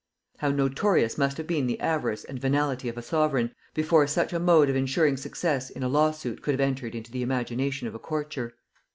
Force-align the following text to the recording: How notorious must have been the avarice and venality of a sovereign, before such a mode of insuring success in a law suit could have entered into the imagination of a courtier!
How 0.39 0.49
notorious 0.49 1.15
must 1.19 1.37
have 1.37 1.45
been 1.45 1.67
the 1.67 1.79
avarice 1.79 2.23
and 2.23 2.39
venality 2.39 2.89
of 2.89 2.97
a 2.97 3.03
sovereign, 3.03 3.53
before 3.75 4.07
such 4.07 4.33
a 4.33 4.39
mode 4.39 4.67
of 4.67 4.75
insuring 4.75 5.15
success 5.15 5.69
in 5.69 5.83
a 5.83 5.87
law 5.89 6.09
suit 6.09 6.41
could 6.41 6.55
have 6.55 6.59
entered 6.59 6.95
into 6.95 7.11
the 7.11 7.21
imagination 7.21 7.87
of 7.87 7.93
a 7.93 7.99
courtier! 7.99 8.55